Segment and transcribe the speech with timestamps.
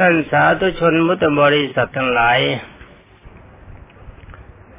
[0.00, 2.38] ท่านสาธุชนมุตบริษัททั้งหลาย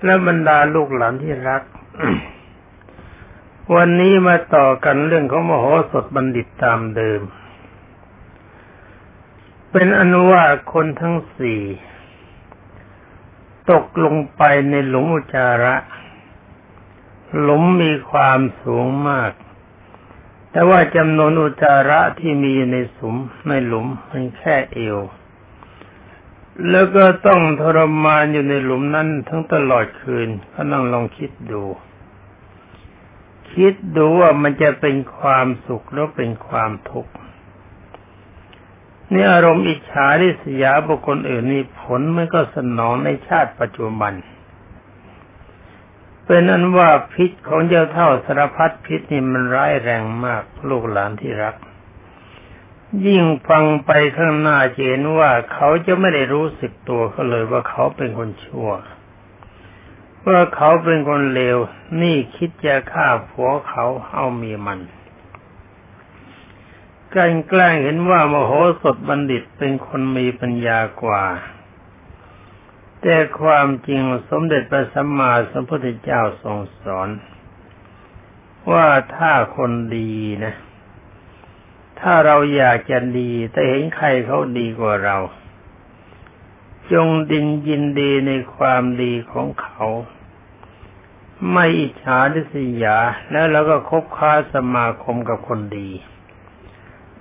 [0.03, 1.63] และบรรดาลูกหลานที่รัก
[3.75, 7.21] วันนี้มาต่อกันเรื่องของมโหสถบัณฑิตตามเดิม
[9.71, 10.43] เป็นอนุว่า
[10.73, 11.61] คนทั้งสี่
[13.71, 15.75] ตกลงไปในหลุมอุจาระ
[17.39, 19.31] หลุมมีความสูงมาก
[20.57, 23.15] แต่ว่าจำนวนอุจาระที่มีในสุม
[23.47, 24.97] ในหลุมมันแค่เอว
[26.69, 31.63] แล้วก็ต้องทรมานอยู่ในหลุมนั้นทั้งตลอดคืนก็นั่งลองคิดดู
[33.53, 37.13] คิดดูว่ามันจะเป็นความสุขหรือเป็นความทุกข์
[39.11, 51.55] นี่อารมณ์อิจฉาริษยาบุคคลอื่นนี่ผลมันก็สนองในชาติปัจจุบันเป็นอันว่าพิษของเจ้าเท่าสารพัดพิษนี่มันร้ายแรงมากลูกหลานที่รัก
[53.05, 58.71] ยิ่งฟังไปข้างหน้าเห็นว่าเขาจะไม่ได้รู้สึกตัวเขาเลยว่าเขาเป็นคนชั่ว
[60.27, 61.57] ว่าเขาเป็นคนเลว
[62.01, 64.79] นี่คิดจะฆ่าผัวเขาเอามีมัน
[67.15, 71.23] การแกล้งเห็นว่ามโหสถบัณฑิตเป็นคนมีปัญญากว่า
[73.01, 77.09] แต่ความจริงสมเด็จพระสัมมาสัมพุทธเจ้าทรงสอน
[78.71, 80.53] ว่าถ้าคนดีนะ
[81.99, 85.17] ถ้าเราอยากจะดีแต่เห็นใครเขาดีกว่าเรา
[86.93, 89.83] จงดินยินดีในความดีของเขา
[91.51, 92.97] ไม่อิจฉาดิสยา
[93.31, 95.89] แล้วเราก็คบค้าสมาคมกับคนดี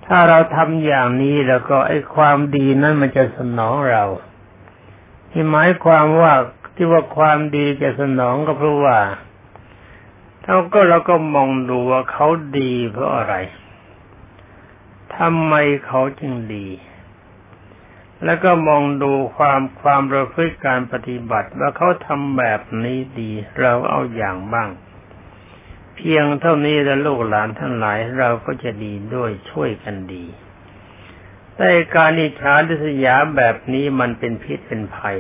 [0.07, 4.05] ถ้าเราทำอย่างนี้แล้วก็ไอ้ความดีนั้นมันจะสนองเรา
[5.39, 6.33] ที่หมายความว่า
[6.75, 8.99] ที่ว่าความดีจะสนองก็เพราะว่า
[10.43, 12.27] เท่าก็เราก็มองดูว่าเขา
[12.59, 13.35] ดีเพราะอะไร
[15.17, 15.55] ทำไม
[15.87, 16.67] เขาจึงดี
[18.25, 24.69] แล้วก็มองดูความความประพฤติการปฏิบัติว่าเขาทำแบบนี้ดี เราเอาอย่างบ้าง
[25.97, 30.25] เพียงเท่านี้แล้วลูกหลานทั้งหลายเราก็จะดีด้วยช่วยกันดี
[31.57, 35.19] แต่การอิจฉาดิษยาแบบนี้มันเป็นพิษเป็นภัย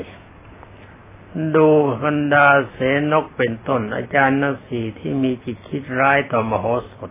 [1.54, 1.68] ดู
[2.04, 2.78] บรรดาเส
[3.12, 7.10] นกเป็นต้น อาจารย์นักสีที่มีจิตคิดร้ายต่อมโหสถ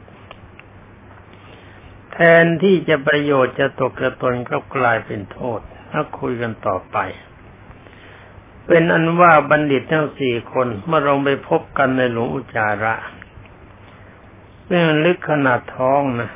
[2.12, 5.59] แทนที่จะประโยชน์จะตกกระตนก็กลายเป็นโทษ
[5.92, 6.97] ถ้าคุยกันต่อไป
[8.68, 12.96] เป็นอันว่าบัณฑิตทั้งสี่คนเมื่อลงไปพบกันในหลวงอุจาระ
[14.68, 16.30] เรื่องลึกขนาดท้องนะ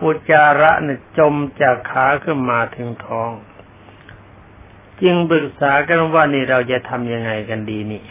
[0.00, 3.30] อุจาระเนี่ยจมจากขาขึ้นมาถึงท้อง
[5.02, 8.02] จึงปรึกษากันว่านี่เราจะทำยังไงกันดีนี่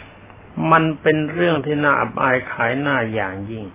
[0.70, 3.66] มันเป็นเรื่องที่น่าอับอายขายหน้าอย่างยิ่ง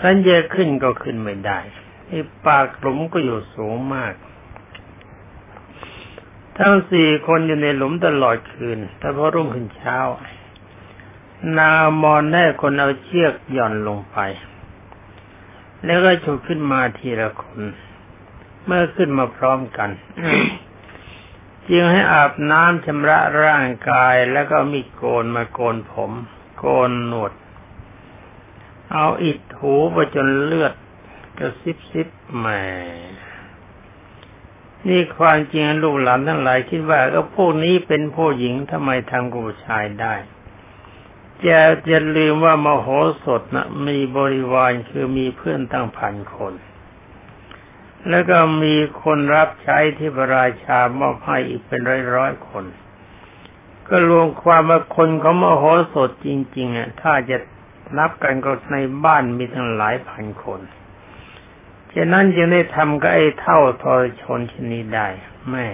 [0.00, 1.58] สันเยขึ้นก็ขึ้นไม่ได้
[2.08, 4.14] ไอ้ปากหลุมก็อยู่สูงมาก
[6.58, 9.98] ทั้งสี่คนอยู่ในหลุมตลอดคืน แต่พอรุ่งขึ้นเช้า
[11.58, 11.70] นา
[12.02, 14.18] มอนแน่คนเอาเชือกหย่อนลงไป
[15.86, 17.60] แล้วก็ฉุดขึ้นมาทีละคน
[18.64, 19.90] เมื่อขึ้นมาพร้อมกัน
[21.68, 26.12] จึงให้อาบน้ำชำระร่างกายแล้วก็มีโกนมาโกนผม
[26.58, 27.32] โกนหนวด
[28.92, 30.74] เอาอิดหูไปจนเลือด
[31.38, 32.46] กระซิบซิบแหม
[34.86, 40.14] นี่ความจริงลูกหลานทั้งหลายคิดว่าก็พวกนี้เป็นผู้หญิงทำไมทำกับชายได้
[41.46, 41.60] จะ
[41.90, 42.86] จะลืมว่ามโห
[43.24, 46.54] สถนะมีบริวารคือมีเพื่อนตั้งพันคน
[48.08, 52.64] แล้วก็มีคนรับใช้ที่พระราชามอบให้อีกเป็นร้อยร้อยคน
[53.88, 57.38] ก็รวมความว่าคนของมโหสถจริงๆอะถ้าจะ
[57.98, 60.60] นับกันก็ในบ้านมีทั้งหลายพันคน
[61.94, 65.08] ฉะนั้นจึงได้ทำกับไอ้เท่าทรชนชนิดได้
[65.50, 65.66] แม่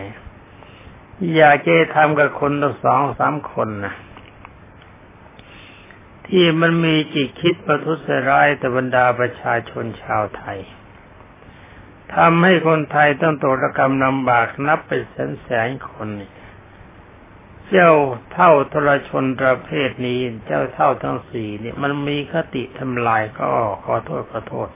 [1.37, 3.95] อยากจะทำกับคนตั้งสองสามคนนะ
[6.29, 10.61] ที่มันมีจิตคิดประทุษร้ายต่บรรดาประชาชนชาวไทย
[12.15, 16.09] ทำให้คนไทยต้องตกระกรรมลำบากนับเป็นแสนแสนคน
[17.69, 17.93] เจ้า
[18.33, 23.51] เท่าทรชนประเภทนี้ เจ้าเท่าทั้งสี่เนี่ยมันมีคติทำลายก็
[23.85, 24.69] ขอโทษขอโทษ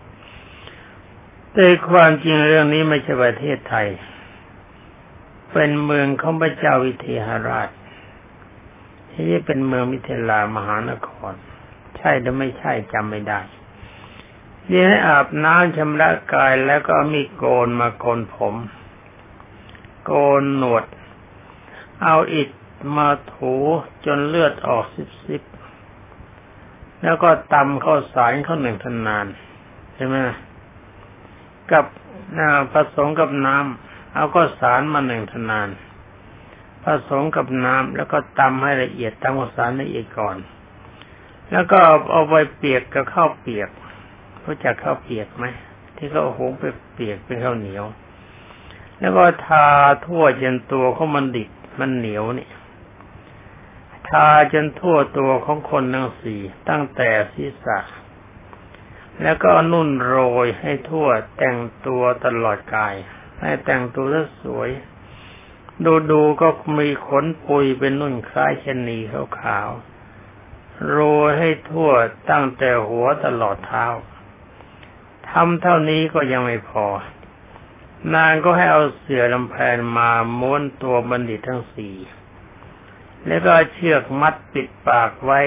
[1.53, 3.89] แต่ความจริงเรื่องนี้ไม่ใช่ประเทศไทย
[5.53, 7.69] เป็นเมืองของพระเจ้าวิเทหราช
[9.13, 11.33] ที่นี่เป็นเมืองมิถิลามหานคร
[11.97, 13.41] ใช่หรือไม่ใช่จำไม่ได้
[14.69, 18.55] เดี๋ยวให้อาบน้ำชำระกายแล้วก็มีโกนมาโกนผม
[20.05, 20.85] โกนหนวด
[22.03, 22.51] เอาอิฐ
[22.97, 23.55] มาถู
[24.05, 24.85] จนเลือดออก
[25.25, 29.27] ซิบๆแล้วก็ตำข้าวสารข้าวหนึ่งทนาน
[29.95, 30.17] ใช่ไหม
[31.73, 31.85] กับ
[32.73, 35.69] ผสมกับน้ำเอาก็สารมาหนึ่งทนาน
[36.85, 40.37] ผสมกับน้ำแล้วก็ตำให้ละเอียดตำข้าวสารละเอียดก่อน
[41.53, 41.79] แล้วก็
[42.11, 43.69] เอาไปเปียกกับข้าวเปียก
[44.45, 45.47] รู้จักข้าวเปียกไหม
[45.97, 46.65] ที่เขาหงไป
[46.95, 47.85] เปียกเป็นข้าวเหนียว
[48.99, 49.67] แล้วก็ทา
[50.07, 51.51] ทั่วจนตัวเขามันดิบ
[51.81, 52.51] มันเหนียวเนี่ย
[54.09, 57.79] ทาจนทั่วตัวของคนทั้งสี่ตั้งแต่ศีรษะ
[59.23, 62.95] แล้วก็นุ่นโรยให้ทั่วแต่งตัวตลอดกาย
[63.41, 64.07] ให้แต่งตัว
[64.43, 64.71] สวย
[65.85, 66.49] ดูดูก็
[66.79, 68.99] มีขนปุยเป็นนุ่นคล้ายชนี
[69.41, 71.91] ขาวๆโรยให้ทั่ว
[72.31, 73.87] ตั้งแต่หัวตลอดเท้า
[75.31, 76.87] ทำเท่านี้ก็ยังไม่พอ
[78.15, 81.97] นางก็ให้เอาเสื่อลำแพนมาม้วนตัวบัณฑิตทั้งสี่
[83.27, 85.41] แล้วก็เชือกมัดปิดปากไว้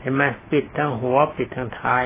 [0.00, 2.04] เห็นไหมปิดทั้งหัวปิดทั้งท้าย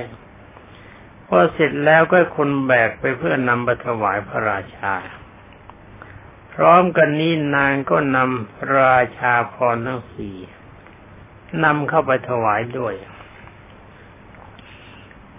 [1.27, 4.95] พอเสร็จแล้วก็คนแบกไปเพื่อนำไปถวายพระราชา
[6.55, 10.37] พร้อมกันนี้นางก็นำราชาพรทั้งสี่
[11.65, 12.95] นำเข้าไปถวายด้วย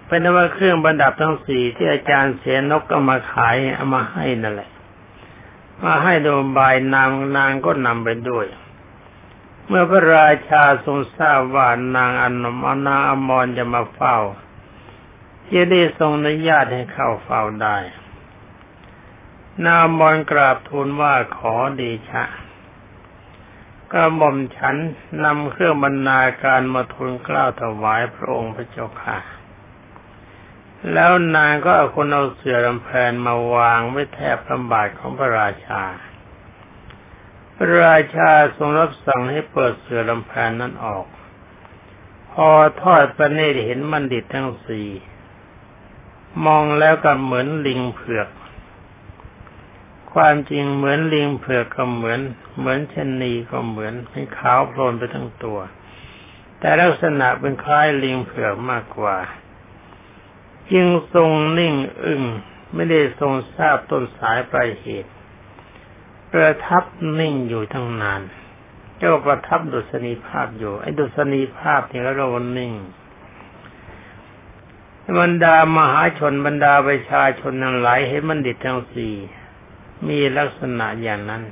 [0.07, 4.71] เป็นว่าเครื่องประดับทั้งสี่ที่อาจารย์เสียนกก็มาขายเอามาให้นั่นแหละ
[5.83, 8.45] มาให้โดมบายนางนางก็นำไปด้วย
[9.67, 14.17] เมื่อพระราชาทรงทราบว่านางอนมนางอมรจะมาเฝ้า
[15.51, 17.77] จะได้ทรงอนุญาตให้เข้าเฝ้าได้
[19.65, 22.23] นามอนกราบทูลว่าขอเดชะ
[23.91, 24.75] ก็หม่อมฉัน
[25.23, 29.17] นำเครื่องบรรณาการมาทูลกล้าวถวายพระองค์พระเจ้าค่ะ
[30.93, 35.83] แล้วนางก็เอาคนเอาเสื่อลำแพนมาวางไว้แทบพระบาทของพระราชา
[37.55, 41.05] พระราชาทรงรับสั่งให้เปิดเสื่อลำแพนนั้นออก
[42.31, 42.49] พอ
[42.81, 44.89] ทอดประเนตรเห็นมันดิตทั้งสี่
[46.45, 48.27] มองแล้วก็เหมือนลิงเผือก
[50.13, 52.19] ความจริงเหมือนลิงเผือกก็เหมือน
[52.57, 55.59] เหมือนชนีก็เหมือนเป็นขาวโพลนไปทั้งตัว
[56.59, 59.17] แต่ลักษณะเป็นคล้ายลิงเผือกมากกว่า
[60.71, 61.29] จึงทรง
[61.59, 62.23] นิ่งอึ้ง
[62.73, 65.11] ไม่ได้ทรงทราบต้นสายปลายเหตุ
[66.31, 66.83] ประทับ
[67.19, 68.21] นิ่งอยู่ทั้งนาน
[68.97, 72.27] เจ้าประทับดุษณีภาพอยู่ ไอ้ดุษณีภาพนี่ก็เรา
[72.57, 72.73] นิ่ง
[75.19, 79.15] บรรดามหาชนบรรดาประชาชนทั้งหลายเห็นมันดิตทั้งสี่
[80.07, 81.43] มีลักษณะอย่างนั้น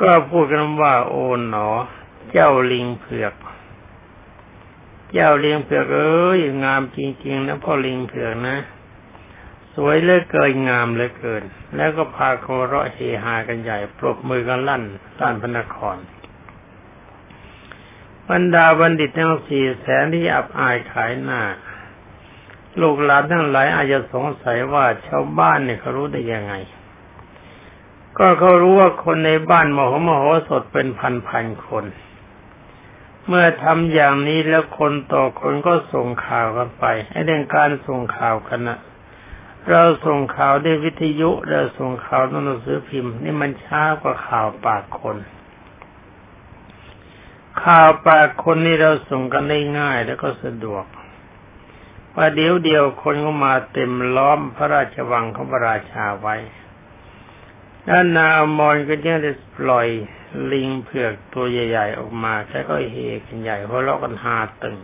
[0.00, 1.68] ก็พูดกันว่า โอ๋หนอ
[2.32, 3.34] เจ้าลิงเผือก
[5.12, 8.56] เจ้าลิงเผือกเอ้ยงามจริงๆนะพ่อลิงเผือกนะ
[9.74, 11.42] สวยเหลือเกินงามเหลือเกิน
[11.76, 14.82] แล้วก็พาโคเราะเฮฮากันใหญ่ปรบมือกันลั่น
[15.20, 15.96] ลั่นพระนคร
[18.28, 21.40] บรรดาบัณฑิตทั้งสี่แสนที่อับอายขายหน้า
[22.80, 26.54] ลูกหลานทั้งหลายอาจจะสงสัยว่าชาวบ้านเนี่ยเขารู้ได้ยังไง
[28.18, 31.84] ก็เขารู้ว่าคนในบ้านมโหมโหสถเป็นพันพันคน
[33.26, 38.78] เมื่อทำอย่างนี้แล้วคนต่อคนก็ส่งข่าวกันไปไอ้เรื่องการส่งข่าวกันนะ
[39.70, 45.16] เราส่งข่าวด้วยวิทยุเราส่งข่าวหนังสือพิมพ์ นี่มันช้ากว่าข่าวปากคน
[47.62, 50.84] ข่าวปากคนนี่เราส่งกันได้ง่ายแล้วก็สะดวก
[52.16, 56.36] ว่าเดี๋ยวเดียวคนก็มาเต็มล้อมพระราชวังของพระราชาไว้
[57.88, 59.88] ด้านนาอมรก็ยังได้ปล่อย
[60.52, 62.96] ลิงเผือกตัวใหญ่ ๆ ออกมาแค่ก็เฮ
[63.26, 64.76] กันใหญ่หัวเราะกันหาตึง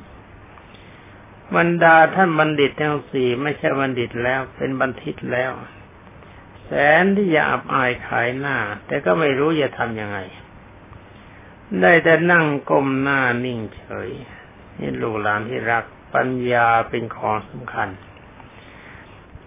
[1.57, 5.53] บรรดาท่านบัณฑิตทั้งสี่ไม่ใช่บัณฑิตแล้วเป็นบัณฑิตแล้ว
[6.65, 6.71] แส
[7.03, 10.19] นที่จะอับอายขายหน้า แต่ก็ไม่รู้จะทำยังไง
[11.81, 14.11] ได้แต่นั่งก้มหน้านิ่งเฉย
[14.79, 17.89] นี่ลูกหลานที่รัก ปัญญาเป็นของสำคัญ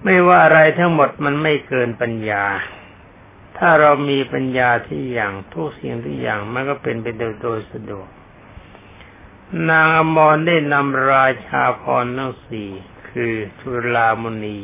[0.03, 2.46] ไม่ว่าอะไรทั้งหมดมันไม่เกินปัญญา
[3.58, 8.08] ถ้าเรามีปัญญาที่อย่างทุกสิ่งทุกอย่างมันก็เป็นไปโดยโดยสะดวก
[9.70, 12.70] นางอมรได้นำราชาพรทั้งสี่
[13.10, 14.60] คือชุลามณี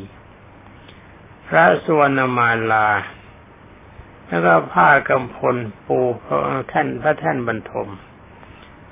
[1.48, 2.89] พระสวรรณมาลา
[4.27, 5.56] แล้วก็ผ้ากำพล
[5.88, 6.38] ปูพระ
[6.70, 7.89] แท่นพระแท่นบรรทม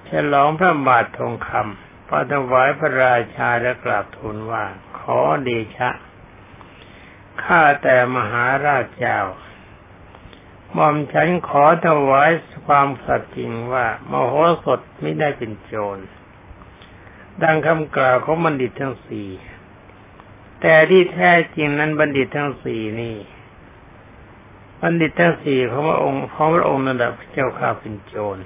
[0.10, 4.64] ฉลองพระบาททองคำ พอถวายพระราชาและกราบทูลว่า
[5.00, 5.90] ขอเดชะ
[7.44, 9.20] ข้าแต่มหาราชเจ้า
[10.74, 12.30] หม่อมฉันขอถวาย
[12.66, 14.34] ความสัตย์จริงว่ามโห
[14.66, 15.98] สถไม่ได้เป็นโจร
[17.42, 19.30] ดังคำกล่าวของบัณฑิตทั้งสี่
[20.62, 23.16] แต่ที่แท้จริงนั้นบัณฑิตทั้งสี่นี่
[24.82, 28.38] บัณฑิตทั้งสี่ของพระองค์ของพระองค์นั่นแหละพระเจ้าข้าเป็นโจร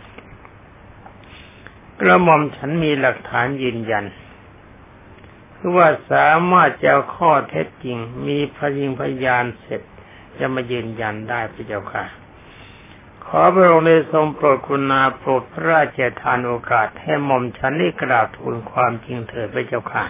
[2.01, 4.05] กระหม่อมฉันมีหลักฐานยืนยัน
[5.55, 9.81] คือว่าสามารถจะข้อเท็จจริง มีพยิงพยานเสร็จ
[10.39, 12.05] จะมายืนยันได้พระเจ้าค่ะ
[13.25, 20.05] ขอพระองค์ได้ทรงโปรดคุณาโปรดพระราชทานโอกาสให้หม่อมฉันได้กราบทูลความจริงเถิดพระเจ้าค่ะ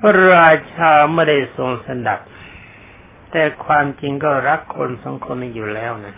[0.00, 2.20] พระราชาไม่ได้ทรงสนับ
[3.30, 6.16] แต่ความจริงก็รักคนสองคนนี้อยู่แล้วนะ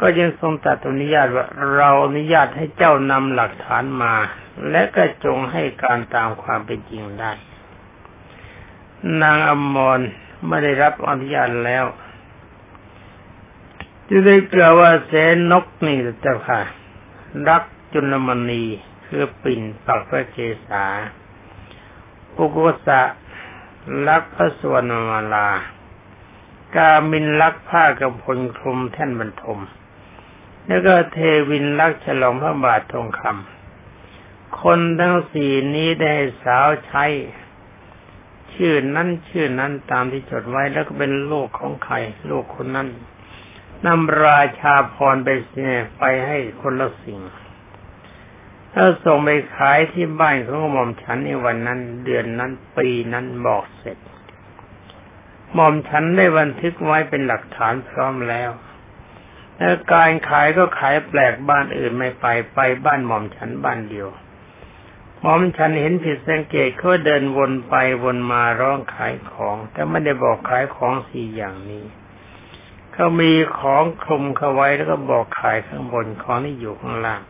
[0.00, 4.14] ก็ยังทรงตัดอนุญาตว่าเราอนุญาตให้เจ้านำหลักฐานมา
[4.70, 7.32] และก็จงให้การตามความเป็นจริงได้
[9.22, 10.00] นางอมร
[10.48, 11.84] ไม่ได้รับอนุญาตแล้ว
[14.08, 16.60] จะได้กล่าวว่าแสนนกนี่เจ้าค่ะ
[17.48, 18.64] รักจุลมณี
[19.06, 20.84] คือปิ่นปักพระเกศา
[22.34, 23.00] ปุกุสะ
[24.08, 25.48] รักพระสวรรมาลา
[26.76, 29.60] กามินรักผ้ากระพลคลุมแท่นบรรทม
[30.66, 31.18] แล้วก็เท
[31.50, 37.04] วินรักฉลองพระบาททองคำคนทั้งสี่นี้ได้สาวใช้
[38.54, 41.94] ชื่อนั้นชื่อนั้นตามที่จดไว้แล้วก็เป็นลูกของใคร
[42.30, 42.88] ลูกคนนั้น
[43.86, 47.20] นำราชาพรไปเสียไปให้คนละสิ่ง
[48.72, 53.98] ถ้าส่งไปขายที่บ้านของหม่อมฉันในวันนั้น เดือนนั้นปีนั้นบอกเสร็จ
[55.52, 58.50] หม่อมฉันได้บันทึกไว้เป็นหลักฐานพร้อมแล้ว
[59.58, 64.08] แล้วการขายก็ขายแปลกบ้านอื่นไม่ไปไปบ้านหม่อมฉันบ้านเดียว
[65.20, 71.84] หม่อมฉันเห็นผิดสังเกตเขาเดินวนไปวนมาร้องขายของ แต่ไม่ได้บอกขายของสี่อย่างนี้
[72.92, 77.22] เขามีของคลุมเขาไว้แล้วก็บอกขายข้างบนของที่อยู่ข้างล่าง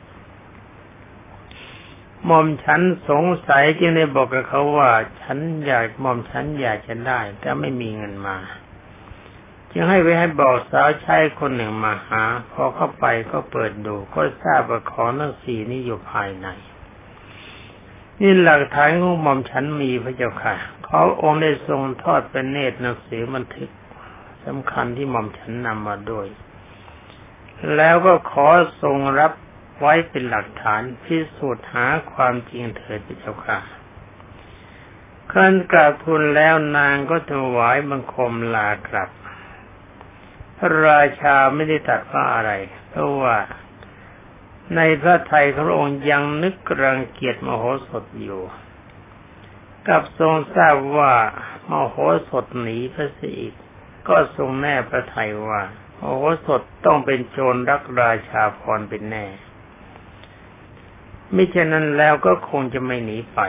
[2.24, 4.90] หม่อมฉันสงสัยจึงได้บอกกับเขาว่า
[5.20, 8.36] ฉันอยากหม่อมฉันอยากจะได้ แต่ไม่มีเงินมา
[9.76, 16.48] จึงให้ไว้ให้บอกสาวใช้คนหนึ่งมาหา พอเข้าไปก็เปิดดู ก็ทราบว่าของทั้งสี่นี้อยู่ภายใน
[18.20, 20.54] นี่หลักฐานของหม่อมฉันมีพระเจ้าค่ะ
[20.84, 23.70] เขาองค์ได้ทรงทอดเป็นเนตรหนังสือบันทึก
[24.44, 26.26] สำคัญที่หม่อมฉันนำมาด้วย
[27.76, 28.46] แล้วก็ขอ
[28.82, 29.32] ทรงรับ
[29.78, 33.58] ไว้เป็นหลักฐานพิสูจน์หาความจริงเถิดพระเจ้าค่ะ
[35.32, 39.10] ขั้นกราบทูลแล้วนางก็ถวายบังคมลากลับ
[40.58, 42.50] พระราชาไม่ได้ตัดว่าอะไร
[42.90, 43.36] เพราะว่า
[44.76, 48.42] ในพระไทยพระองค์ยังนึกรังเกียจมโหสถอยู่
[49.88, 51.14] กับทรงทราบว่า
[51.68, 51.96] มโห
[52.30, 53.54] สถหนีพระสิอีก
[54.08, 55.62] ก็ทรงแน่พระไทยว่า
[55.98, 56.14] มโอ้
[56.46, 59.26] สดต้องเป็นโจรรักราชาพรเป็นแน่
[61.34, 63.40] มิฉะนั้นแล้วก็คงจะไม่หนีไป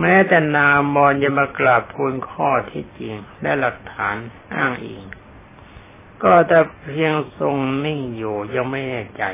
[0.00, 4.16] แม้แต่นามอนจะมากราบทูลข้อที่จริงและหลักฐาน
[4.54, 5.04] อ้างอิง
[6.22, 6.60] ก็แต่
[6.90, 9.24] เพียงทรงนิ่งอยู่ยังไม่แน่ใจ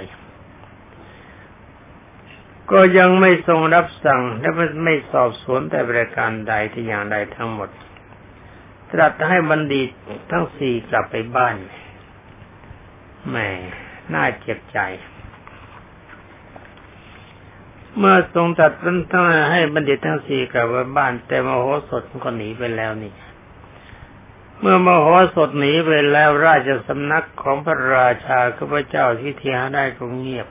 [2.70, 4.50] ก็ยังไม่ทรงรับสั่งและ
[4.84, 7.68] ไม่สอบสวนแต่ประการใดที่อย่างใดทั้งหมด
[8.90, 9.88] ตรัสให้บัณฑิต
[10.30, 11.56] ทั้งสี่กลับไปบ้าน
[13.28, 13.36] แหม
[14.12, 14.78] น่าเจ็บใจ
[17.98, 23.12] เมื่อทรงตัดทั้งให้บัณฑิตทั้งสี่กลับไปบ้าน แต่มโหสถก็หนีไปแล้วนี่
[24.58, 30.48] เมื่อมโหสถหนีไปแล้วราชสำนักของพระราชาข้าพเจ้าที่เทียได้ก็เงียบ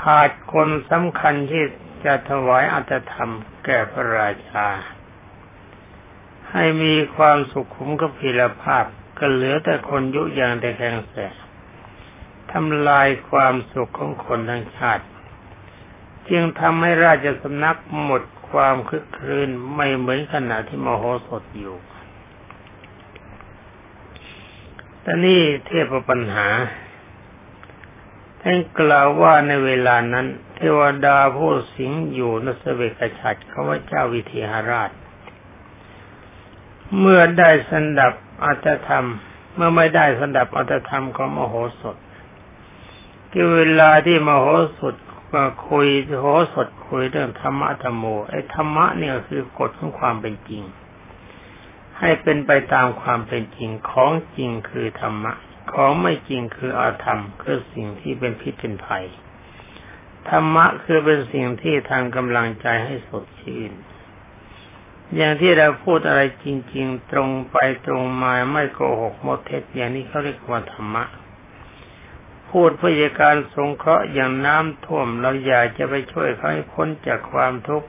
[0.00, 1.64] ขาดคนสำคัญที่
[2.04, 3.32] จะถวายอัตธรรม
[3.64, 4.66] แก่พระราชา
[6.50, 8.84] ให้มีความสุขขุมกับพิรภาพ
[9.18, 11.14] ก็เหลือแต่คนยุยางแต่แข็งแส
[12.52, 15.04] ทำลายความสุขของคนทั้งชาติ
[16.28, 21.76] จึงทำให้ราชสำนักหมดความคึกคืนไม่เหมือนขณะที่มโหสถอยู่
[25.06, 26.48] แต่นี่เทพปัญหา
[28.40, 34.90] ท่านกล่าวว่าในเวลานั้น เทวดาผู้สิงอยู่นสเวกชัดเขาว่าเจ้าวิเทหราช
[36.98, 39.06] เมื่อได้สันดับอัตธรรม
[39.54, 41.96] เมื่อไม่ได้สันดับอัตธรรมของมโหสถ
[43.32, 44.46] คือเวลาที่มโห
[44.78, 44.94] สถ
[45.34, 45.86] มาคุย
[46.20, 50.64] โหสถคุยเรื่องธรรมะธรรมโมไอ้ธรรมะเนี่ยคือกฎของความเป็นจริง
[51.98, 55.32] ให้เป็นไปตามความเป็นจริงของจริงคือธรรมะ
[55.72, 59.04] ของไม่จริงคืออาธรรมคือสิ่งที่เป็นพิษเป็นภัย
[60.28, 63.72] ธรรมะคือเป็นสิ่งที่ทางกำลังใจให้สดชื่น
[65.16, 71.04] อย่างที่เราพูดอะไรจริง ๆ ตรงไปตรงมาไม่โกหกหมดเท็จอย่างนี้เขาเรียกว่าธรรมะ
[72.50, 77.88] พูดเพื่อการสงเคราะห์อย่างน้ำท่วมเราอยากจะไปช่วยเขาให้พ้นจากความทุกข์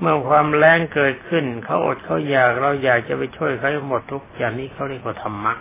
[0.00, 5.54] เมื่อความแรงเกิดขึ้นเขาอดเขาอยากเราอยากจะไปช่วยเขาหมดทุกอย่างนี้เขาเรียกว่าธรรมะ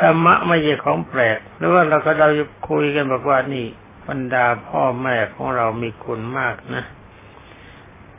[0.00, 2.28] ธรรมะไม่ใช่ของแปลกหรือว่าเราก็เรา
[2.70, 3.66] คุยกันบอกว่านี่
[4.08, 6.84] บรรดาพ่อแม่ของเรามีคุณมากนะ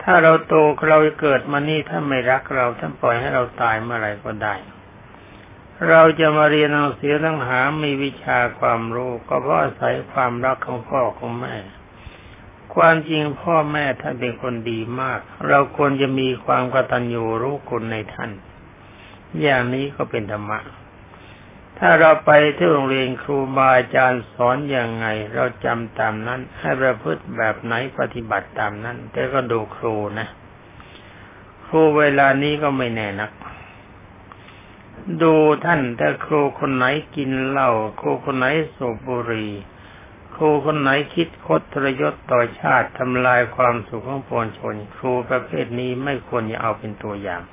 [0.03, 0.53] ถ้าเราโต
[0.89, 4.55] เราเกิดมานี่ท่านไม่รักเราท่านปล่อยให้เราตายเมื่อไหร่ก็ได้
[5.89, 11.55] เราจะมาเรียนหนังสือตั้งหามีวิชาความรู้ ก็เพราะอาศัยความรักของพ่อของแม่
[12.75, 18.31] ความจริงพ่อแม่ท่านเป็นคนดีมาก เราควรจะมีความกตัญญูรู้คุณในท่าน
[19.41, 20.59] อย่างนี้ก็เป็นธรรมะ
[21.79, 30.27] ถ้าเราไปที่โรงเรียนครูบาอาจารย์สอนอย่างไง เราจำตามนั้น ให้ประพฤติแบบไหนปฏิบัติตามนั้น แต่ก็ดูครูนะ
[31.65, 33.31] ครูเวลานี้ก็ไม่แน่นัก
[35.21, 35.33] ดู
[35.65, 39.51] ท่านถ้าครูคนไหนกินเหล้าครูคนไหนสูบบุหรี่
[40.35, 47.43] ครูคนไหนคิดคดทรยศต่อชาติทำลายความสุขของปวงชน ครูประเภทนี้ไม่ควรจะเอาเป็นตัวอย่าง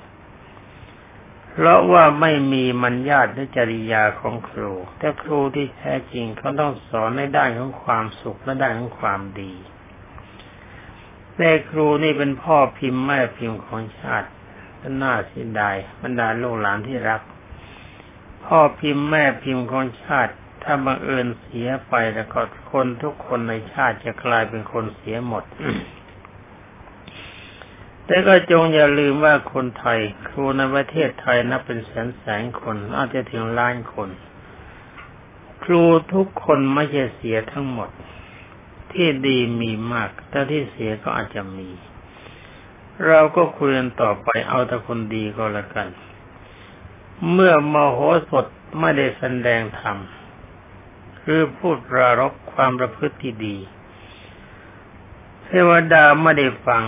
[1.50, 9.54] เพราะว่าไม่มีมัญญาตและจริยาของครู แต่ครูที่แท้จริงเขาต้องสอนในด้านของความสุขและด้านของความดี
[11.36, 14.28] แต่ครูนี่เป็นพ่อพิมพ์แม่พิมพ์ของชาติ
[15.02, 17.20] น่าเสียดายบรรดาลูกหลานที่รัก
[18.44, 22.40] พ่อพิมพ์แม่พิมพ์ของชาติ ถ้าบังเอิญเสียไปแล้วก็
[22.72, 25.44] คนทุกคนในชาติจะกลายเป็นคนเสียหมด
[28.06, 34.08] แต่ก็จงอย่าลืมว่าคนไทย ครูในประเทศไทยนับเป็นแสนแสนคนอาจจะถึงล้านคน
[35.64, 35.82] ครู
[36.14, 37.90] ทุกคนไม่ใช่เสียทั้งหมด
[38.92, 41.68] ที่ดีมีมาก แต่ที่เสียก็อาจจะมี
[43.06, 45.88] เราก็คุยกันต่อไปเอาแต่คนดีก็แล้วกัน
[47.32, 47.98] เมื่อมโห
[48.30, 48.46] สถ
[48.80, 49.96] ไม่ได้แสดงธรรม
[51.24, 53.56] หรือพูดปรารบความประพฤติที่ดี
[55.44, 56.82] เทวดาไม่ได้ฟัง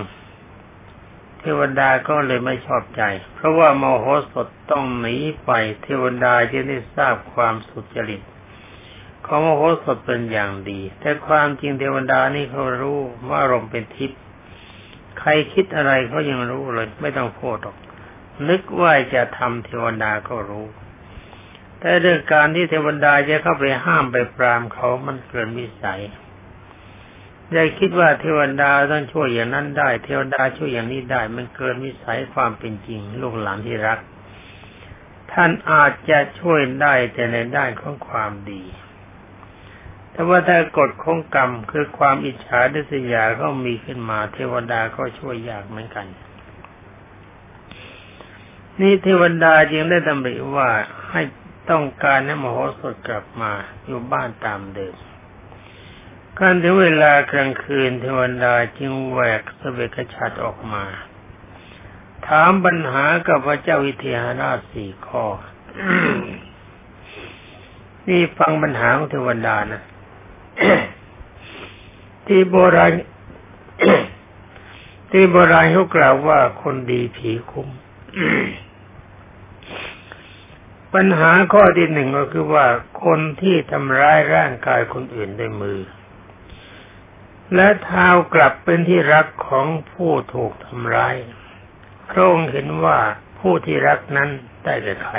[1.40, 3.02] เทวดาก็เลยไม่ชอบใจ
[3.34, 5.50] เพราะว่าโมโหสถต้องหนีไป
[5.82, 8.22] เทวดาจะได้ทราบความสุจริต
[9.26, 12.98] ของโมโหสถเป็นอย่างดี แต่ความจริงเทวดานี่เขารู้
[13.28, 14.20] ว่าอารมณ์เป็นทิพย์
[15.18, 17.76] ใครคิดอะไรเขายังรู้เลย ไม่ต้องพูดหรอก
[18.48, 20.66] นึกว่าจะทำเทวดาก็รู้
[21.84, 26.02] แต่เรื่องการที่เทวดาจะเข้าไปห้ามไปปรามเขามันเกินวิสัย
[27.52, 33.98] อย่าคิดว่าเทวดาต้องช่วยอย่างนั้นได้ เทวดาช่วยอย่างนี้ได้ มันเกินวิสัยความเป็นจริงลูกหลานที่รัก
[35.32, 38.62] ท่านอาจจะช่วยได้แต่ในด้านของความดี
[40.12, 46.06] แต่ว่าถ้ากฎของกรรมคือความอิจฉาดิษยาก็มีขึ้นมา เทวดาก็ช่วยยากเหมือนกัน
[48.80, 50.68] นี่เทวดาจึงได้ดำริว่า
[51.10, 51.22] ให้
[51.70, 53.52] ต้องการให้มโหสถกลับมา
[53.86, 54.96] อยู่บ้านตามเดิม
[56.38, 60.84] การถึงเวลากลางคืนเทวดาจึงแหวกสเวกชัดออกมา
[62.26, 65.24] ถามปัญหากับพระเจ้าวิเทหราชสี่ข้อ
[68.08, 69.82] นี่ฟังปัญหาของเทวดานะ
[72.26, 72.92] ที่โบราณ
[75.10, 77.68] ที่โบราณเขากล่าวว่าคนดีผีคุ้ม
[80.94, 82.66] ปัญหาข้อที่หนึ่งก็คือว่า
[83.04, 85.80] คนที่ทำร้ายร่างกายคนอื่นด้วยมือ
[87.54, 91.14] และเท้ากลับเป็นที่รักของผู้ถูกทำร้าย
[92.08, 92.98] พระองค์เห็นว่า
[93.40, 94.28] ผู้ที่รักนั้น
[94.64, 95.16] ได้แก่ใคร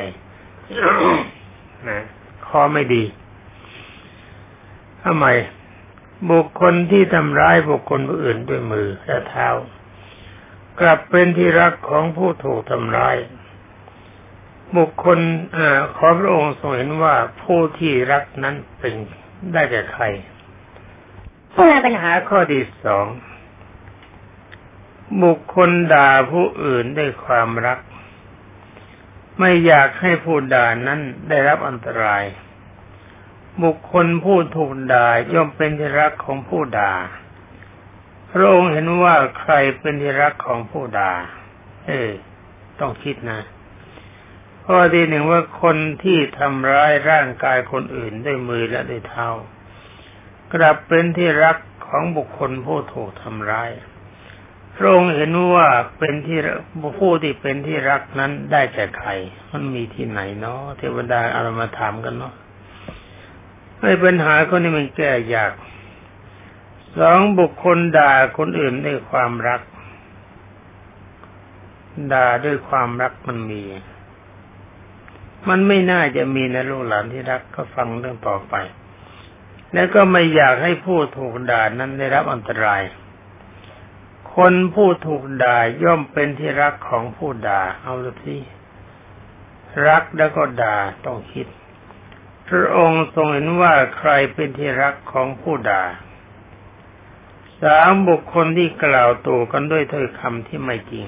[1.90, 2.04] นะ
[2.48, 3.04] ข้อไม่ดี
[5.04, 5.26] ทำไม
[6.32, 9.48] บุคคลที่ทำร้ายบุคคลผู้อื่นด้วยมือและเท้า
[10.80, 13.18] กลับเป็นที่รักของผู้ถูกทำร้าย
[14.78, 15.20] บุคคล
[15.58, 15.60] อ
[15.98, 18.94] ขอพระองค์ทรงเห็นว่าผู้ที่รักนั้นเป็น
[19.54, 20.04] ได้แก่ใคร
[21.84, 23.06] ปัญหาข้อที่สอง
[25.24, 27.80] บุคคลด่าผู้อื่นด้วยความรัก
[29.40, 31.00] ไม่อยากให้ผู้ด่านั้น
[31.30, 32.24] ได้รับอันตราย
[33.64, 36.94] บุคคลผู้ถูกด่าย่อมเป็นที่รักของผู้ด่า
[38.32, 41.12] พระองค์เห็นว่าใครเป็นที่รักของผู้ด่า
[41.88, 42.10] เออ
[42.80, 43.40] ต้องคิดนะ
[44.66, 49.28] ข้อที่หนึ่งว่าคนที่ทำร้ายร่างกายคนอื่นด้วยมือและด้วยเท้า
[50.54, 53.72] กลับเป็นที่รักของบุคคลผู้ถูกทำร้าย
[54.76, 56.40] พระองค์เห็นว่าเป็นที่
[57.00, 59.10] ผู้ที่เป็นที่รักนั้นได้แก่ใคร
[59.52, 62.34] มันมีที่ไหนเนาะเทวดาอารมาถามกันเนาะ
[63.80, 65.54] ไม่ปัญหาคนนี้มันแก้ยาก
[67.00, 69.62] สองบุคคลด่าคนอื่นด้วยความรัก
[72.14, 73.64] ด่าด้วยความรักมันมี
[75.50, 78.54] มันไม่น่าจะมีนะลูกหลานที่รักก็ฟังเรื่องต่อไป
[79.74, 82.82] และก็ไม่อยากให้ผู้ถูกด่านั้นได้รับอันตราย
[84.36, 88.42] คนผู้ถูกด่าย่อมเป็นที่รักของผู้ด่า เอาละที่
[89.88, 91.48] รักแล้วก็ด่าต้องคิด
[92.48, 95.84] พระองค์ทรงเห็นว่าใครเป็นที่รักของผู้ด่า
[97.64, 101.08] สามบุคคลที่กล่าวตูกันด้วยถ้อยคำที่ไม่จริง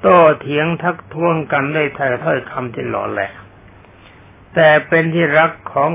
[0.00, 1.88] โต้เถียงทักท้วงกันด้วย
[2.24, 3.30] ถ้อยคำที่หล่อแหละ
[4.54, 5.90] แต่เป็นที่รักของ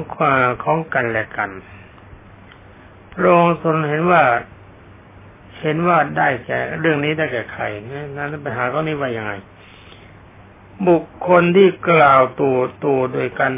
[0.63, 1.49] ของกันและกัน
[3.13, 4.23] พระองค์ทรงเห็นว่า
[5.59, 7.63] เห็นว่าได้แก่เรื่องนี้ได้แก่ใคร
[8.17, 9.33] นั้นปัญหาก็นี้ว่ายังไง
[10.87, 12.49] บุคคลที่กล่าวตู
[12.83, 13.53] ตูโดยกัน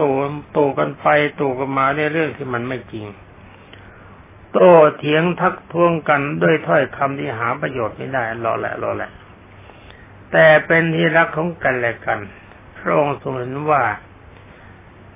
[0.00, 0.10] ตู
[0.56, 1.06] ตูกันไป
[1.40, 3.06] ตูกันมาในเรื่องที่มันไม่จริง
[4.52, 4.58] โต
[4.98, 9.10] เถียงทักท้วงกันด้วยถ้อยคำที่หาประโยชน์ไม่ได้รอแหละรอแหละ
[10.32, 12.20] แต่เป็นที่รักของกันและกัน
[12.78, 13.84] พระองค์ทรงเห็นว่า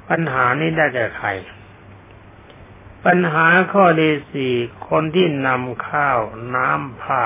[0.09, 1.29] ปัญหานี้ได้แก่ใคร
[3.05, 4.53] ปัญหาข้อที่สี่
[4.89, 6.19] คนที่นำข้าว
[6.55, 7.25] น้ำผ้า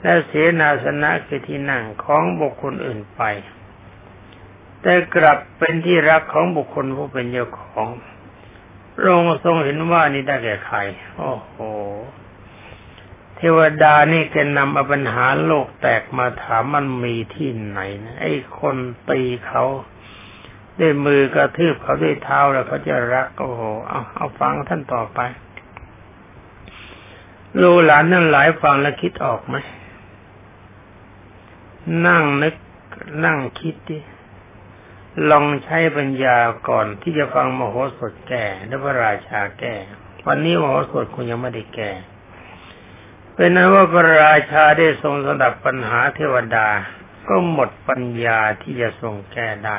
[0.00, 3.22] และเสนาสนะคือที่นั่งของบุคคลอื่นไป
[4.82, 7.86] แต่กลับเป็นที่รักของบุคคลผู้เป็นเจ้าของ
[8.94, 10.78] พระองค์ทรงเห็นว่านี่ได้แก่ใคร
[11.16, 11.54] โอ้โห
[13.36, 18.76] เทวดานี่แกนำเอาปัญหาโลกแตกมาถามมันมีที่ไหนนะไอ้คน
[19.10, 19.64] ตีเขา
[20.80, 25.20] ด้วยมือกระทืบเขาด้วยเท้าแล้วเขาจะรักโอ้โหเอาเอาฟังท่านต่อไป
[27.60, 29.56] ลูหลานนั่นหลายฟังแล้วคิดออกไหม
[32.06, 32.54] นั่งนึก
[33.24, 33.98] นั่งคิดดิ
[35.30, 36.36] ลองใช้ปัญญา
[36.68, 39.74] ก่อนที่จะฟังมโหสถแก่และพระราชาแก่
[40.26, 41.92] วันนี้มโหสถคุณยังไม่ได้แก่
[43.36, 46.68] เป็นนั้นว่าพระราชาได้ทรงสดับปัญหาเทวดา
[47.28, 49.78] ก็หมดปัญญาที่จะทรงแก้ได้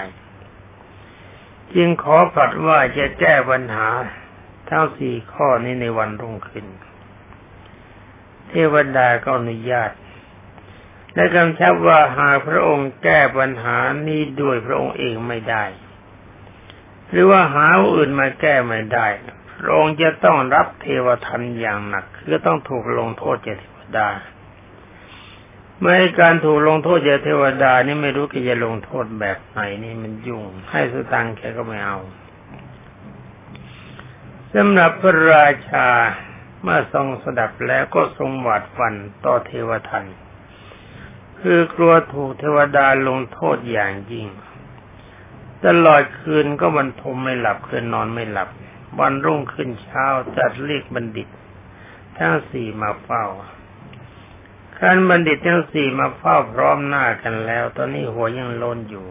[1.74, 3.88] จึงขอผัดว่าจะแก้ปัญหา
[4.70, 6.66] ทั้งสี่ข้อนี้ในวันรุ่งขึ้น
[8.50, 9.92] เทวดาก็อนุญาต
[11.14, 15.66] และกำชับว่าหากพระองค์แก้ปัญหานี้ด้วยพระองค์เองไม่ได้
[17.10, 19.08] หรือว่าหาอื่นมาแก้ไม่ได้
[19.60, 24.08] พระองค์จะต้องรับเทวทันอย่างหนัก คือต้องถูกลงโทษจากเทวดา
[25.80, 31.98] ไม่การถูกลงโทษจากเทวดานี่ไม่รู้จะลงโทษแบบไหนนี่มันยุ่ง ให้สตังแกก็ไม่เอา
[34.54, 35.88] สำหรับพระราชา
[36.62, 38.94] เมื่อทรงสดับแล้วก็ทรงหวาดฝัน
[39.26, 40.06] ต่อเทวทัน
[41.40, 44.28] คือกลัวถูกเทวดาลงโทษอย่างยิ่ง
[45.66, 48.50] ตลอดคืนก็บรรทมไม่หลับคืนนอนไม่หลับ
[49.00, 50.06] วันรุ่งขึ้นเช้า
[50.38, 51.28] จัดเรียกบัณฑิต
[52.18, 53.26] ทั้งสี่มาเฝ้า
[54.78, 59.08] ขันบัณฑิตทั้งสี่มาเฝ้าพร้อมหน้ากันแล้ว ตอนนี้หัวยังโลนอยู่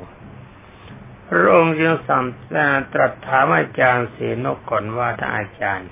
[1.28, 2.24] พระองค์จึงสั่ง
[2.92, 5.90] ตรัสถามอาจารย์เสนกก่อนว่าถ้าอาจารย์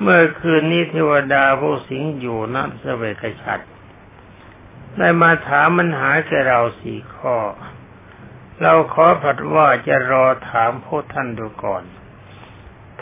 [0.00, 3.60] เมื่อคืนนี้เทวดาผู้สิงอยู่นัเสวกชัด
[4.98, 7.36] ได้มาถามมันหาแก่เราสี่ข้อ
[8.62, 11.84] เราขอผัดว่าจะรอถามพวกท่านดูก่อน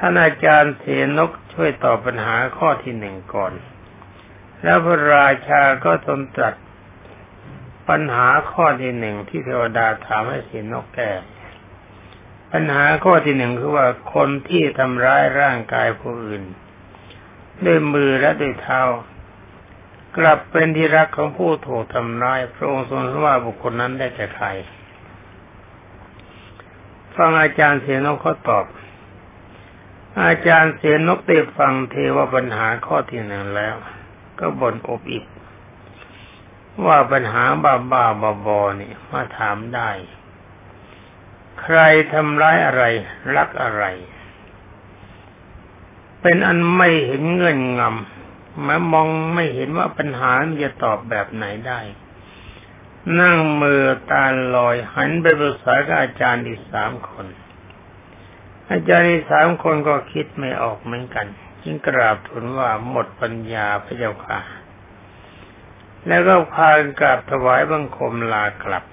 [0.07, 0.85] ท่านอาจารย์เส
[1.19, 3.53] นกช่วยตอบปัญหาข้อที่หนึ่งก่อน
[4.62, 6.55] แล้วพระราชาก็ทรงตรัส
[7.88, 11.11] ปัญหาข้อที่หนึ่งที่เทวดาถามให้สินกแก่
[12.53, 16.45] ปัญหาข้อที่หนึ่งคือว่าคนที่ทำร้ายร่างกายผู้อื่น
[17.64, 18.81] ด้วยมือและด้วยเท้า
[20.17, 24.47] กลับเป็นที่รักของผู้ถูกทำร้ายพระองค์ทรงว่าบุคคลนั้นได้แก่ใคร
[27.17, 28.67] ฟังอาจารย์เสนกเขาตอบ
[30.22, 33.77] อาจารย์เสนกได้ฟังเทวปัญหาข้อที่หนึ่งแล้ว
[34.38, 35.24] ก็บ่นอบอิบ
[36.87, 39.90] ว่าปัญหาบ้าบ้าบอบอนี่มาถามได้
[41.61, 41.79] ใคร
[42.12, 42.83] ทำร้ายอะไร
[43.37, 43.85] รักอะไร
[46.20, 50.31] เป็นอันไม่เห็นเงื่อนงำมามองไม่เห็นว่าปัญหา
[50.62, 51.81] จะตอบแบบไหนได้
[53.20, 54.24] นั่งมือตา
[54.55, 57.27] ลอยหันไปปรึกษากับอาจารย์อีกสามคน
[58.70, 61.27] อาจารย์อีสามคนก็คิดไม่ออกเหมือนกัน
[61.62, 64.38] จึงกราบทูลว่าหมดปัญญาพระเจ้าค่ะ
[66.07, 68.85] แล้วก็พากันกราบถวายบังคมลากลับ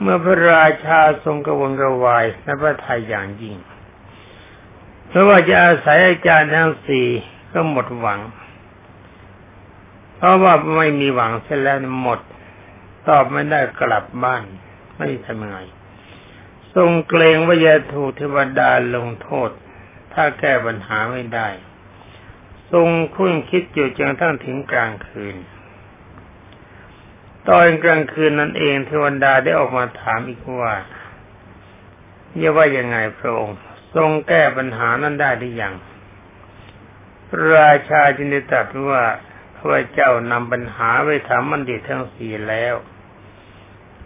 [0.00, 3.56] เมื่อพระราชาทรงกระวนกระวายในพระทัยอย่างยิ่ง
[5.08, 7.08] เพราะว่าจะอาศัยอาจารย์ทั้งสี่
[7.52, 8.20] ก็หมดหวัง
[10.16, 12.20] เพราะว่าไม่มีหวังเสียแล้วหมด
[13.08, 14.42] ตอบไม่ได้กลับบ้าน
[14.96, 15.56] ไม่ทำไง
[16.76, 19.50] ทรงเกรงว่าจะถูกเทวดาลงโทษ
[20.12, 21.48] ถ้าแก้ปัญหาไม่ได้
[22.72, 25.36] ทรงคุ้นคิดอยู่จนทั้งถึงกลางคืน
[27.48, 30.74] ตอนกลางคืนนั้นเองเทวดาได้ออกมาถามอีกว่า
[32.34, 33.58] เรียว่ายังไงพระองค์
[33.94, 35.74] ทรงแก้ปัญหานั้นได้หรือยัง
[37.54, 39.02] ราชาจึงได้ตรัสว่า
[39.56, 42.74] พระเจ้านำปัญหาไปถามมันดิทั้งสี่แล้ว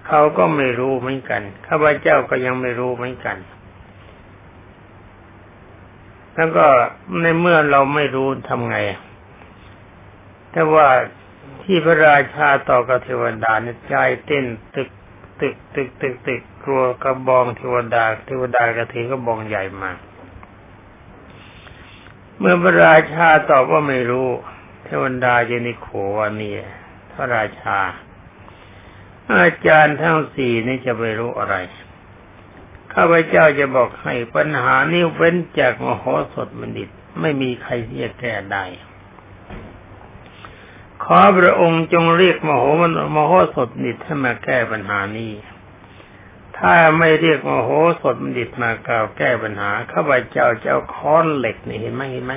[0.09, 3.37] เขาก็ไม่รู้เหมือนกันข้าพเจ้าก็ยังไม่รู้เหมือนกัน
[6.35, 6.67] แล้วก็
[7.21, 8.77] ในเมื่อเราไม่รู้ทำไง
[10.53, 10.87] แต่ว่า
[11.63, 13.95] ที่พระราชาต่อกับเทวดาเนี่ยใจ
[14.27, 14.45] เต้น
[14.75, 14.91] ตึก
[15.41, 19.91] ตึกตึกตึกตึกกลัวกระบองเทวดาเทวดากระถือกระบองใหญ่มา
[22.39, 24.29] เมื่อพระราชาตอบว่าไม่รู้
[24.85, 26.55] เทวดาเยนิโขวานี่
[27.13, 27.79] พระราชา
[29.37, 31.57] อาจารย์ทั้งสี่นี่จะไปรู้อะไร
[32.93, 36.89] ข้าพเจ้าจะบอกให้ปัญหานี้เว้นจากมโหสถบัณฑิต
[37.21, 38.65] ไม่มีใครที่จะแก้ได้
[41.05, 45.33] ขอพระองค์จงเรียกมโหมันมโหสถบัณฑิตให้มาแก้ปัญหานี้
[46.59, 52.35] ถ้าไม่เรียกมโหสถบัณฑิตมากล่าวแก้ปัญหา ข้าพเจ้าจะเอาค้อนเหล็กนี่เห็นไหมเห็นไหม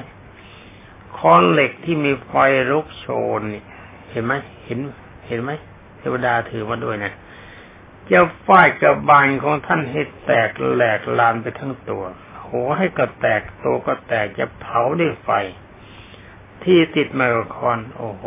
[1.18, 2.32] ค้อนเหล็กที่มีไฟ
[2.72, 3.06] ลุกโช
[3.38, 3.64] นนี่
[4.12, 4.34] เห็นไหม
[4.66, 4.80] เห็น
[5.28, 5.52] เห็นไหม
[6.02, 7.14] เทวดาถือมาด้วยนะ
[8.12, 12.04] จะฟาดกระบาลของท่านให้แตกแหลกลานไปทั้งตัว
[12.50, 15.30] หัวให้ก็แตกตัวก็แตกจะเผาด้วยไฟ
[16.64, 18.24] ที่ติดมากับคอน โอ้โห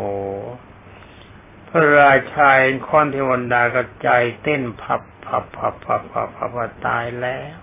[1.68, 2.50] พระราชา
[2.88, 7.56] คอนเทวดากระจายเต้นพับพับพับพับพับพับว่าตายแล้ว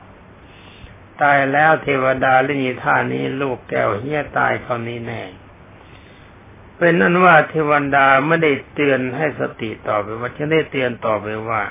[1.22, 5.22] ตายแล้วเทวดาเล่นีท่านี้ลูกแก้วเฮียตายเขานี้แน่
[6.84, 11.62] เป็นนั้นว่าเทวันดาไม่ได้เตือนให้สติต่อไปว่าจะได้เตือนต่อไปว่า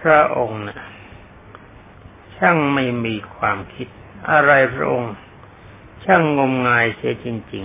[0.00, 0.80] พระองค์นะ
[2.36, 3.88] ช่างไม่มีความคิด
[4.30, 5.12] อะไรพระองค์
[6.04, 7.64] ช่างงมงายเสียจริง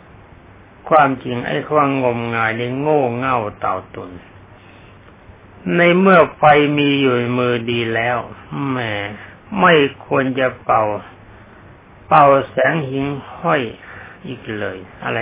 [0.00, 4.10] ๆ ความจริงไอ้ความงมงายนี่โง่เง่าเต่าตุน
[5.76, 6.42] ในเมื่อไฟ
[6.78, 8.18] มีอยู่มือดีแล้ว
[8.68, 8.78] แหม
[9.60, 9.74] ไม่
[10.06, 10.82] ควรจะเป่า
[12.08, 13.06] เป่าแสงหิง
[13.40, 13.62] ห้อย
[14.26, 15.18] อีกเลย อะไร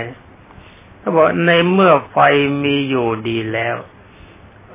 [0.97, 2.17] เขาบอกในเมื่อไฟ
[2.63, 3.75] มีอยู่ดีแล้ว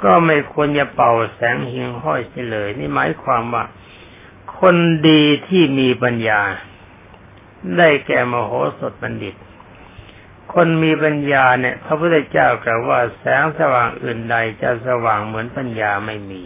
[0.03, 3.65] ก็ไม่ควรจะเป่าแสงหิงห้อยเสียเลย นี่หมายความว่า
[4.59, 4.77] คน
[5.09, 6.41] ดีที่มีปัญญา
[7.77, 9.35] ได้แก่มโหสถบัณฑิต
[10.55, 16.43] คนมีปัญญาเนี่ยพระพุทธเจ้ากล่าวว่าแสงสว่างอื่นใดจะสว่างเหมือนปัญญาไม่มี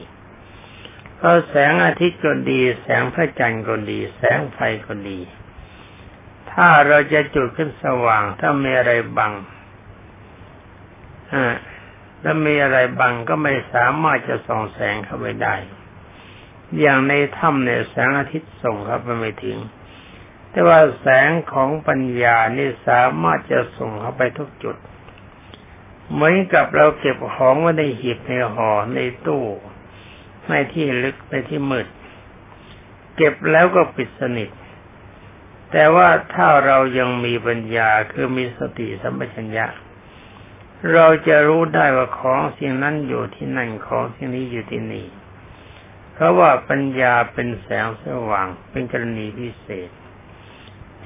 [1.16, 5.18] เพราะแสงอาทิตย์ก็ดี แสงพระจันทร์ก็ดี แสงไฟก็ดี
[6.62, 9.32] ถ้าเราจะจุดขึ้นสว่าง ถ้ามีอะไรบัง
[11.32, 11.54] อ่า
[12.20, 15.54] แล้วมีอะไรบังก็ไม่สามารถจะส่องแสงเข้าไปได้
[16.78, 19.58] อย่างในถ้ำเนี่ยแสงอาทิตย์ส่งเข้าไปไม่ถึง
[20.50, 24.76] แต่ว่าแสงของปัญญานี่สามารถจะส่งเข้าไปทุกจุด
[26.12, 29.44] เหมือนกับเราเก็บของไว้ในหีบในห่อในตู้
[30.48, 31.86] ในที่ลึกในที่มืด
[33.16, 34.50] เก็บแล้วก็ปิดสนิท
[35.70, 39.66] แต่ว่าถ้าเรายังมีปัญญาคือมีสติสัมปชัญญะ
[40.92, 45.06] เราจะรู้ได้ว่าของสิ่งนั้นอยู่ที่นั่นของสิ่งนี้อยู่ที่นี่
[46.12, 49.90] เพราะว่าปัญญาเป็นแสงสว่างเป็นกรณีพิเศษ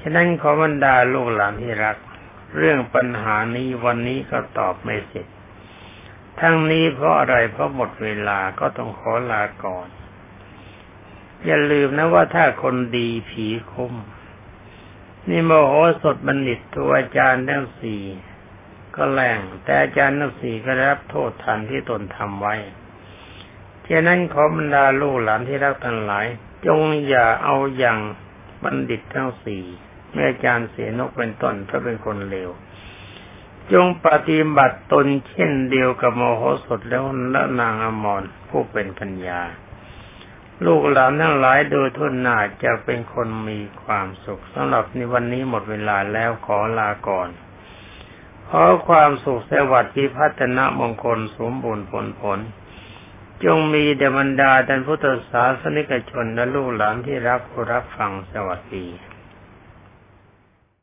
[0.01, 1.97] ฉะนั้นขอบรรดาลูกหลานที่รัก
[2.57, 5.27] เรื่องปัญหานี้วันนี้ก็ตอบไม่เสร็จ
[6.39, 9.87] ทั้งนี้เพราะอะไรเพราะหมดเวลาก็ต้องขอลาก่อน
[11.45, 13.93] อย่าลืมนะว่าถ้าคนดีผีคุ้ม
[15.29, 18.01] นี่โมโหสดบัณฑิตตัวอาจารย์ทั้งสี่
[18.95, 22.55] ก็แรงแต่อาจารย์นักสีก็รับโทษทันที่ตนทำไว้
[23.87, 26.25] ฉะนั้นขอบรรดาลูกหลานที่รักทั้งหลาย
[26.67, 27.99] จงอย่าเอาอย่าง
[28.63, 29.63] บัณฑิตทั้งสี่
[30.13, 32.49] แม่อาจารย์เสียนกเป็นต้นเพราะเป็นคนเลว
[33.71, 39.41] จงปฏิบัติตนเช่นเดียวกับโมโหสถแล้วและนางอมรผู้เป็นปัญญา
[40.65, 47.29] ลูกหลานทั้งหลายโดยทุนหนาจะเป็นคนมีความสุขสำหรับในวันนี้หมดเวลาแล้วขอลาก่อน
[48.49, 52.39] ขอความสุขสวัสดิ์พิพัฒนมงคลสมบูรณ์ผลผล
[53.43, 58.87] จงมีเดบรรดาดันพุทธศาสนิกชนและลูกหลานที่รักผู้รับฟังสวัสดี